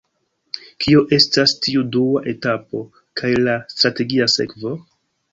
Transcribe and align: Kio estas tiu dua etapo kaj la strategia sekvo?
Kio 0.83 1.01
estas 1.17 1.51
tiu 1.65 1.83
dua 1.95 2.23
etapo 2.31 2.81
kaj 3.21 3.31
la 3.49 3.53
strategia 3.75 4.29
sekvo? 4.37 4.73